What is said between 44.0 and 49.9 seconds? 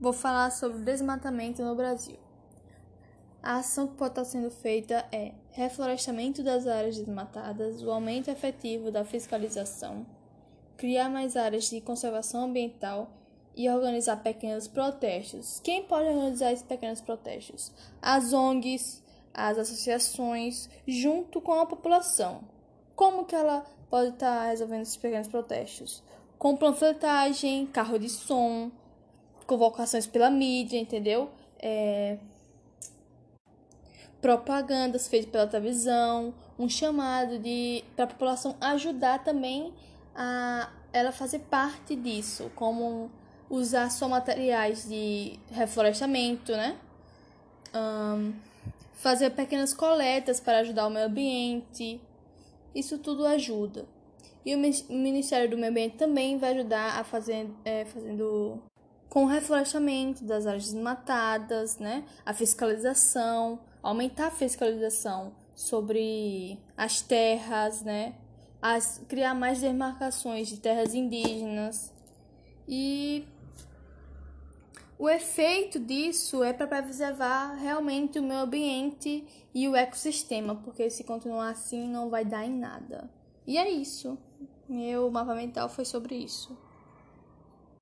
materiais de reflorestamento, né? Um, fazer pequenas